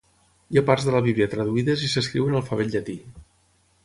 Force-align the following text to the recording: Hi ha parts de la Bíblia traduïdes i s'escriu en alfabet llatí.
Hi 0.53 0.59
ha 0.59 0.63
parts 0.69 0.85
de 0.87 0.93
la 0.95 1.01
Bíblia 1.07 1.27
traduïdes 1.33 1.83
i 1.87 1.93
s'escriu 1.93 2.31
en 2.31 2.39
alfabet 2.39 2.73
llatí. 2.77 2.97